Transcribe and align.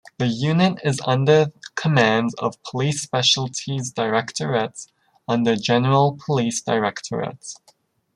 The 0.17 0.25
unit 0.25 0.79
is 0.83 0.99
under 1.05 1.51
command 1.75 2.31
of 2.39 2.59
Police 2.63 3.03
Specialities 3.03 3.91
Directorate, 3.91 4.87
under 5.27 5.55
General 5.55 6.17
Police 6.25 6.59
Directorate. 6.59 7.53